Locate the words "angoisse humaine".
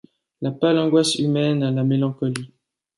0.79-1.61